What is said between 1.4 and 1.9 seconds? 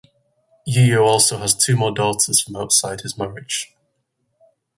two